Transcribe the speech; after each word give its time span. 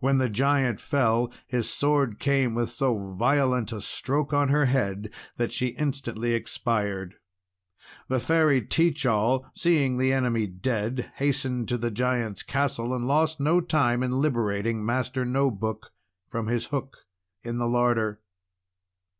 When 0.00 0.18
the 0.18 0.28
Giant 0.28 0.80
fell, 0.80 1.32
his 1.46 1.70
sword 1.70 2.18
came 2.18 2.52
with 2.56 2.68
so 2.68 2.98
violent 2.98 3.72
a 3.72 3.80
stroke 3.80 4.32
on 4.32 4.48
her 4.48 4.64
head 4.64 5.08
that 5.36 5.52
she 5.52 5.68
instantly 5.68 6.32
expired. 6.34 7.14
The 8.08 8.18
Fairy 8.18 8.60
Teach 8.60 9.06
All, 9.06 9.46
seeing 9.54 9.96
the 9.96 10.12
enemy 10.12 10.48
dead, 10.48 11.12
hastened 11.18 11.68
to 11.68 11.78
the 11.78 11.92
Giant's 11.92 12.42
Castle, 12.42 12.92
and 12.92 13.04
lost 13.06 13.38
no 13.38 13.60
time 13.60 14.02
in 14.02 14.10
liberating 14.20 14.84
Master 14.84 15.24
No 15.24 15.48
Book 15.48 15.92
from 16.28 16.48
his 16.48 16.66
hook 16.66 17.06
in 17.44 17.58
the 17.58 17.68
larder. 17.68 18.18